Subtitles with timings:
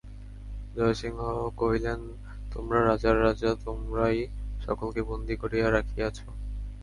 [0.75, 1.19] জয়সিংহ
[1.57, 2.01] কহিলেন,
[2.51, 4.17] তোমরা রাজার রাজা, তোমরাই
[4.65, 6.17] সকলকে বন্দী করিয়া রাখিয়াছ।